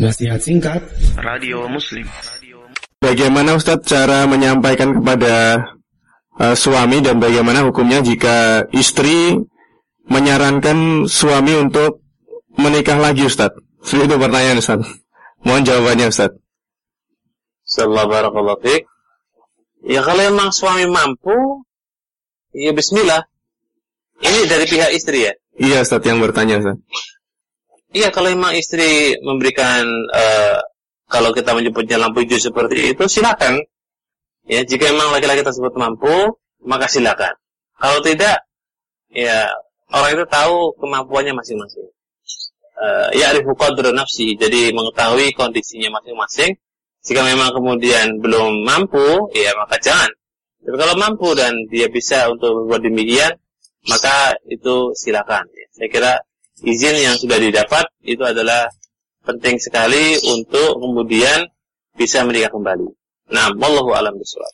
[0.00, 0.80] Nasihat singkat
[1.20, 2.08] Radio Muslim.
[3.04, 5.60] Bagaimana Ustadz cara menyampaikan kepada
[6.40, 9.36] uh, suami dan bagaimana hukumnya jika istri
[10.08, 12.00] menyarankan suami untuk
[12.56, 13.60] menikah lagi Ustadz?
[13.84, 14.88] Itu pertanyaan Ustadz.
[15.44, 16.40] Mohon jawabannya Ustadz.
[17.68, 18.88] Sallallahu fiik.
[19.84, 21.60] Ya kalau emang suami mampu,
[22.56, 23.28] ya bismillah.
[24.24, 25.36] Ini dari pihak istri ya?
[25.60, 26.88] Iya Ustadz yang bertanya Ustadz.
[27.90, 29.82] Iya, kalau memang istri memberikan
[30.14, 30.58] uh,
[31.10, 33.66] kalau kita menyebutnya lampu hijau seperti itu, silakan.
[34.46, 37.34] Ya, jika memang laki-laki tersebut mampu, maka silakan.
[37.74, 38.46] Kalau tidak,
[39.10, 39.50] ya
[39.90, 41.90] orang itu tahu kemampuannya masing-masing.
[42.80, 46.56] Uh, ya arifu qadra nafsi, jadi mengetahui kondisinya masing-masing.
[47.02, 50.08] Jika memang kemudian belum mampu, ya maka jangan.
[50.60, 53.32] Tapi kalau mampu dan dia bisa untuk berbuat demikian,
[53.88, 55.48] maka itu silakan.
[55.48, 55.66] Ya.
[55.72, 56.12] Saya kira
[56.64, 58.68] izin yang sudah didapat itu adalah
[59.24, 61.48] penting sekali untuk kemudian
[61.96, 62.88] bisa menikah kembali.
[63.30, 64.52] Nah, wallahu alam bisawab.